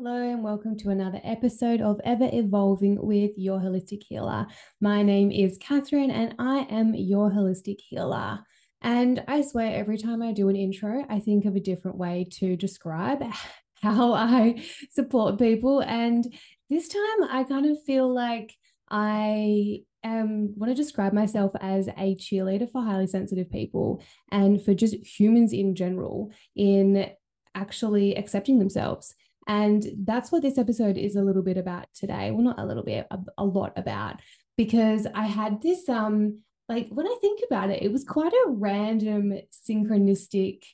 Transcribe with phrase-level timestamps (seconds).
[0.00, 4.46] Hello, and welcome to another episode of Ever Evolving with Your Holistic Healer.
[4.80, 8.38] My name is Catherine, and I am your holistic healer.
[8.80, 12.28] And I swear, every time I do an intro, I think of a different way
[12.34, 13.24] to describe
[13.82, 15.80] how I support people.
[15.80, 16.32] And
[16.70, 18.54] this time, I kind of feel like
[18.88, 24.74] I um, want to describe myself as a cheerleader for highly sensitive people and for
[24.74, 27.10] just humans in general in
[27.56, 29.16] actually accepting themselves
[29.48, 32.30] and that's what this episode is a little bit about today.
[32.30, 34.20] Well, not a little bit, a, a lot about,
[34.58, 38.50] because I had this, um, like when I think about it, it was quite a
[38.50, 39.32] random
[39.68, 40.64] synchronistic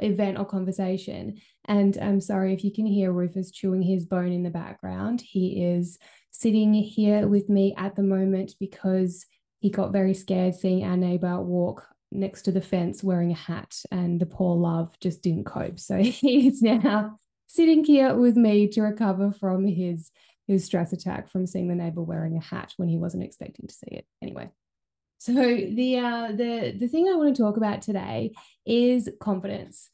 [0.00, 1.36] event or conversation.
[1.66, 5.20] And I'm sorry if you can hear Rufus chewing his bone in the background.
[5.20, 5.98] He is
[6.30, 9.26] sitting here with me at the moment because
[9.58, 13.76] he got very scared seeing our neighbor walk next to the fence wearing a hat,
[13.90, 15.78] and the poor love just didn't cope.
[15.78, 17.18] So he's now
[17.52, 20.10] sitting here with me to recover from his
[20.48, 23.74] his stress attack from seeing the neighbor wearing a hat when he wasn't expecting to
[23.74, 24.06] see it.
[24.22, 24.50] Anyway,
[25.18, 28.32] so the uh, the the thing I want to talk about today
[28.64, 29.90] is confidence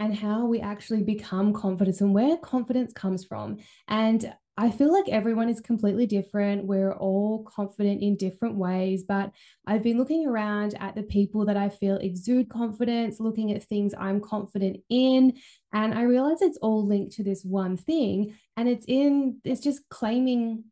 [0.00, 3.58] and how we actually become confident and where confidence comes from.
[3.86, 6.66] And I feel like everyone is completely different.
[6.66, 9.32] We're all confident in different ways, but
[9.66, 13.94] I've been looking around at the people that I feel exude confidence, looking at things
[13.98, 15.38] I'm confident in,
[15.72, 18.36] and I realize it's all linked to this one thing.
[18.58, 20.64] And it's in, it's just claiming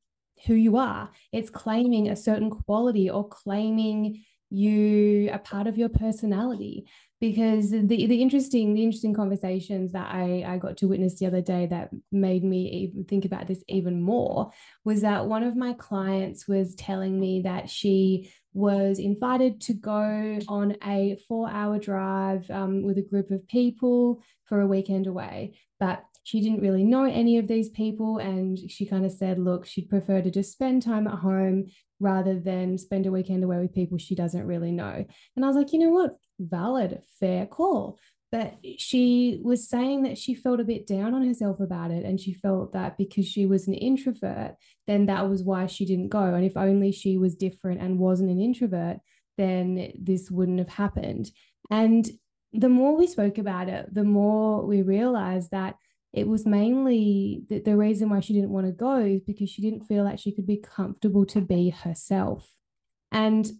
[0.46, 5.88] who you are, it's claiming a certain quality or claiming you a part of your
[5.88, 6.86] personality
[7.20, 11.42] because the the interesting the interesting conversations that I I got to witness the other
[11.42, 14.50] day that made me even think about this even more
[14.84, 20.38] was that one of my clients was telling me that she was invited to go
[20.48, 25.54] on a four hour drive um, with a group of people for a weekend away
[25.78, 29.66] but she didn't really know any of these people and she kind of said look
[29.66, 31.66] she'd prefer to just spend time at home
[32.00, 35.04] rather than spend a weekend away with people she doesn't really know.
[35.36, 36.12] And i was like you know what?
[36.38, 37.98] Valid fair call.
[38.32, 42.20] But she was saying that she felt a bit down on herself about it and
[42.20, 44.54] she felt that because she was an introvert
[44.86, 46.34] then that was why she didn't go.
[46.34, 48.98] And if only she was different and wasn't an introvert
[49.36, 51.30] then this wouldn't have happened.
[51.70, 52.08] And
[52.52, 55.76] the more we spoke about it the more we realized that
[56.12, 59.62] it was mainly that the reason why she didn't want to go is because she
[59.62, 62.48] didn't feel like she could be comfortable to be herself.
[63.12, 63.50] And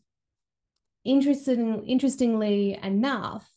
[1.05, 3.49] interesting, interestingly enough,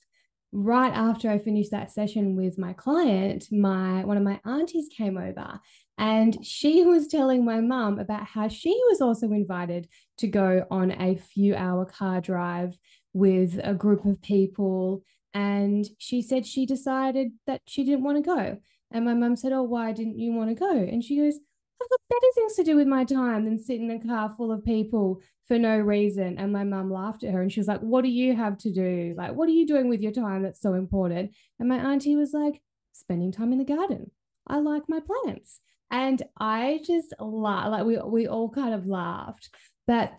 [0.51, 5.17] right after I finished that session with my client, my one of my aunties came
[5.17, 5.59] over
[5.97, 9.87] and she was telling my mum about how she was also invited
[10.19, 12.77] to go on a few hour car drive
[13.13, 15.03] with a group of people.
[15.33, 18.57] And she said she decided that she didn't want to go.
[18.93, 20.71] And my mum said, Oh, why didn't you want to go?
[20.71, 21.39] And she goes,
[21.81, 24.51] I've got better things to do with my time than sit in a car full
[24.51, 26.37] of people for no reason.
[26.37, 28.71] And my mum laughed at her and she was like, What do you have to
[28.71, 29.15] do?
[29.17, 31.31] Like, what are you doing with your time that's so important?
[31.59, 32.61] And my auntie was like,
[32.93, 34.11] Spending time in the garden.
[34.47, 35.59] I like my plants.
[35.89, 39.49] And I just laughed, like we we all kind of laughed.
[39.85, 40.13] But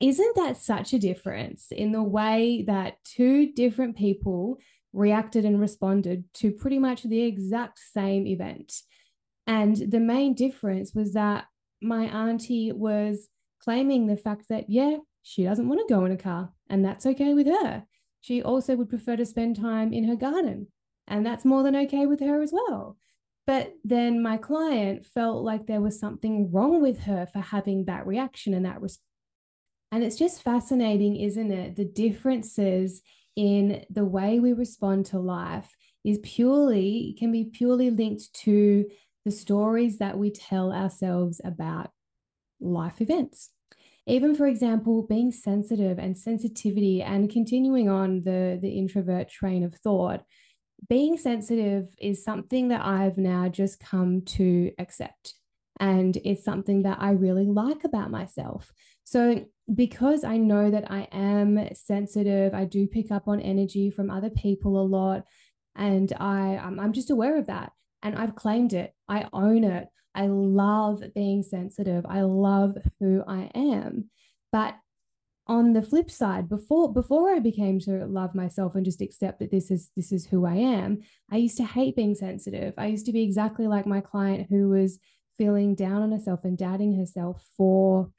[0.00, 4.58] isn't that such a difference in the way that two different people
[4.94, 8.72] reacted and responded to pretty much the exact same event.
[9.46, 11.44] And the main difference was that
[11.82, 13.28] my auntie was
[13.60, 17.06] claiming the fact that, yeah, she doesn't want to go in a car, and that's
[17.06, 17.84] okay with her.
[18.20, 20.68] She also would prefer to spend time in her garden,
[21.06, 22.96] and that's more than okay with her as well.
[23.46, 28.06] But then my client felt like there was something wrong with her for having that
[28.06, 29.04] reaction and that response.
[29.92, 31.76] And it's just fascinating, isn't it?
[31.76, 33.02] The differences
[33.36, 38.84] in the way we respond to life is purely can be purely linked to
[39.24, 41.90] the stories that we tell ourselves about
[42.60, 43.50] life events.
[44.06, 49.74] Even for example being sensitive and sensitivity and continuing on the the introvert train of
[49.74, 50.22] thought
[50.88, 55.34] being sensitive is something that i've now just come to accept.
[55.80, 58.70] And it's something that i really like about myself
[59.04, 64.10] so because I know that I am sensitive, I do pick up on energy from
[64.10, 65.24] other people a lot.
[65.76, 67.72] And I, I'm just aware of that.
[68.02, 68.92] And I've claimed it.
[69.08, 69.88] I own it.
[70.14, 72.04] I love being sensitive.
[72.08, 74.10] I love who I am.
[74.52, 74.76] But
[75.46, 79.50] on the flip side, before before I became to love myself and just accept that
[79.50, 82.74] this is this is who I am, I used to hate being sensitive.
[82.78, 85.00] I used to be exactly like my client who was
[85.36, 88.10] feeling down on herself and doubting herself for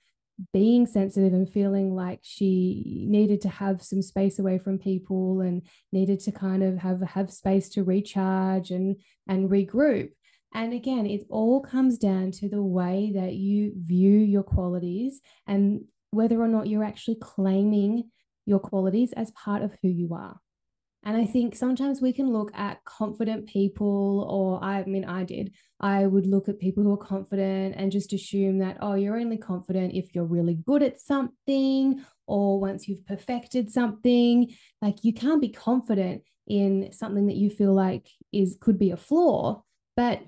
[0.53, 5.65] being sensitive and feeling like she needed to have some space away from people and
[5.93, 8.97] needed to kind of have have space to recharge and
[9.27, 10.09] and regroup
[10.53, 15.81] And again, it all comes down to the way that you view your qualities and
[16.11, 18.09] whether or not you're actually claiming
[18.45, 20.39] your qualities as part of who you are.
[21.06, 25.54] And I think sometimes we can look at confident people, or I mean, I did.
[25.80, 29.38] I would look at people who are confident and just assume that, oh, you're only
[29.38, 34.52] confident if you're really good at something or once you've perfected something.
[34.81, 38.98] Like you can't be confident in something that you feel like is could be a
[38.98, 39.62] flaw.
[39.96, 40.24] But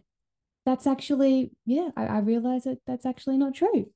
[0.64, 3.90] that's actually, yeah, I, I realize that that's actually not true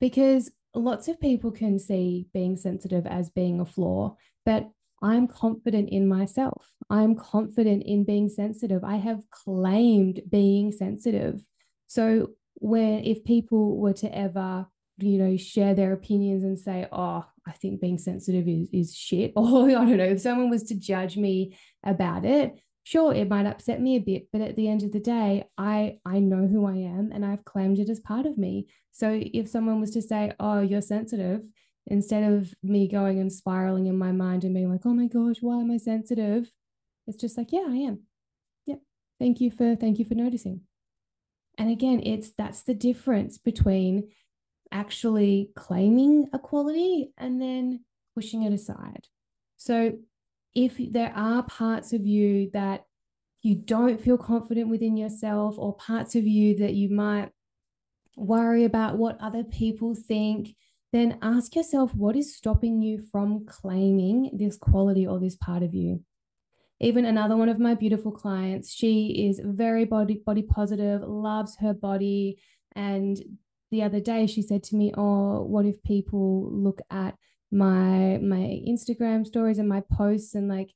[0.00, 4.70] because lots of people can see being sensitive as being a flaw, but
[5.04, 6.66] I'm confident in myself.
[6.88, 8.82] I'm confident in being sensitive.
[8.82, 11.42] I have claimed being sensitive.
[11.86, 14.66] So when if people were to ever,
[14.98, 19.32] you know, share their opinions and say, "Oh, I think being sensitive is is shit,"
[19.36, 23.46] or I don't know, if someone was to judge me about it, sure it might
[23.46, 26.66] upset me a bit but at the end of the day i i know who
[26.66, 30.02] i am and i've claimed it as part of me so if someone was to
[30.02, 31.40] say oh you're sensitive
[31.86, 35.36] instead of me going and spiraling in my mind and being like oh my gosh
[35.40, 36.50] why am i sensitive?
[37.06, 38.00] It's just like yeah i am.
[38.66, 38.80] Yep.
[39.18, 40.62] thank you for thank you for noticing.
[41.58, 44.10] And again it's that's the difference between
[44.72, 47.84] actually claiming a quality and then
[48.14, 49.06] pushing it aside.
[49.56, 49.92] So
[50.54, 52.84] if there are parts of you that
[53.42, 57.30] you don't feel confident within yourself or parts of you that you might
[58.16, 60.56] worry about what other people think,
[60.94, 65.74] then ask yourself what is stopping you from claiming this quality or this part of
[65.74, 66.02] you.
[66.80, 71.74] Even another one of my beautiful clients, she is very body body positive, loves her
[71.74, 72.38] body
[72.76, 73.18] and
[73.70, 77.16] the other day she said to me, "Oh, what if people look at
[77.50, 80.70] my my Instagram stories and my posts and like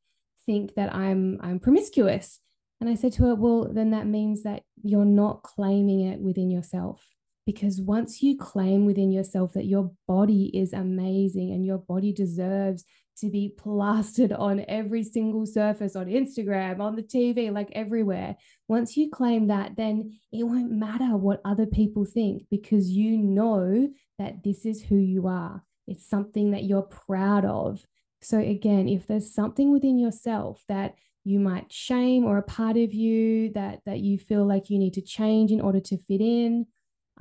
[0.48, 2.40] think that I'm I'm promiscuous.
[2.80, 6.48] And I said to her, well, then that means that you're not claiming it within
[6.48, 7.04] yourself.
[7.48, 12.84] Because once you claim within yourself that your body is amazing and your body deserves
[13.20, 18.36] to be plastered on every single surface on Instagram, on the TV, like everywhere.
[18.68, 23.88] Once you claim that, then it won't matter what other people think because you know
[24.18, 25.64] that this is who you are.
[25.86, 27.86] It's something that you're proud of.
[28.20, 32.92] So, again, if there's something within yourself that you might shame or a part of
[32.92, 36.66] you that, that you feel like you need to change in order to fit in,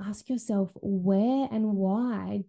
[0.00, 2.44] ask yourself where and why.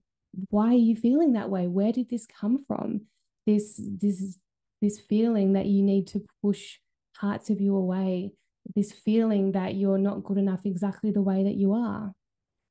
[0.49, 1.67] Why are you feeling that way?
[1.67, 3.01] Where did this come from?
[3.45, 4.37] This, this,
[4.81, 6.77] this feeling that you need to push
[7.19, 8.31] parts of you away,
[8.75, 12.13] this feeling that you're not good enough exactly the way that you are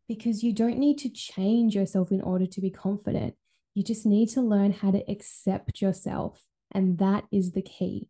[0.08, 3.34] because you don't need to change yourself in order to be confident.
[3.74, 6.42] You just need to learn how to accept yourself.
[6.72, 8.08] And that is the key.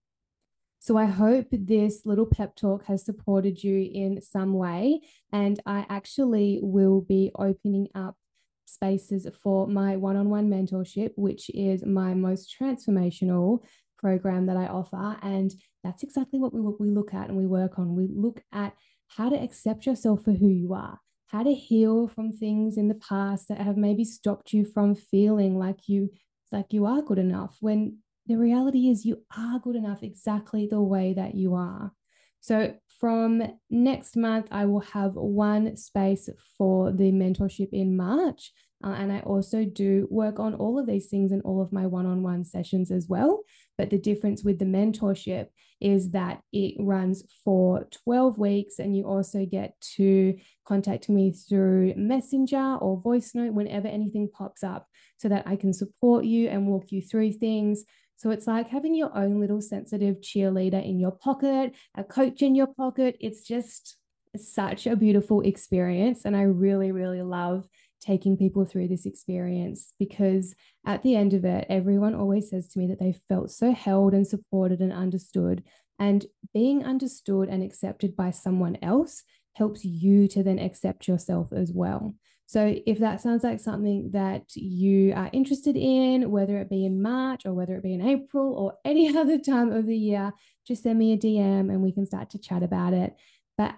[0.81, 5.01] So I hope this little pep talk has supported you in some way.
[5.33, 8.17] And I actually will be opening up
[8.65, 13.65] spaces for my one on one mentorship, which is my most transformational
[13.99, 15.17] program that I offer.
[15.23, 15.53] And
[15.83, 17.95] that's exactly what we, what we look at and we work on.
[17.95, 18.75] We look at
[19.09, 22.95] how to accept yourself for who you are how to heal from things in the
[22.95, 26.11] past that have maybe stopped you from feeling like you
[26.51, 27.99] like you are good enough when
[28.29, 31.93] the reality is you are good enough exactly the way that you are
[32.41, 38.53] so from next month i will have one space for the mentorship in march
[38.85, 41.87] uh, and I also do work on all of these things in all of my
[41.87, 43.43] one on one sessions as well.
[43.77, 45.49] But the difference with the mentorship
[45.81, 51.95] is that it runs for 12 weeks, and you also get to contact me through
[51.97, 54.87] Messenger or voice note whenever anything pops up
[55.19, 57.85] so that I can support you and walk you through things.
[58.19, 62.57] So it's like having your own little sensitive cheerleader in your pocket, a coach in
[62.57, 63.17] your pocket.
[63.21, 63.97] It's just
[64.37, 66.25] such a beautiful experience.
[66.25, 67.69] And I really, really love
[68.01, 72.81] taking people through this experience because at the end of it, everyone always says to
[72.81, 75.63] me that they felt so held and supported and understood.
[76.01, 79.23] And being understood and accepted by someone else
[79.55, 82.17] helps you to then accept yourself as well.
[82.49, 87.03] So, if that sounds like something that you are interested in, whether it be in
[87.03, 90.33] March or whether it be in April or any other time of the year,
[90.67, 93.15] just send me a DM and we can start to chat about it.
[93.59, 93.75] But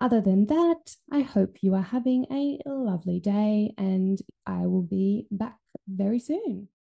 [0.00, 5.28] other than that, I hope you are having a lovely day and I will be
[5.30, 6.68] back very soon.